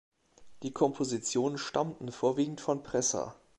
[0.63, 3.39] Die Kompositionen stammten vorwiegend von Presser.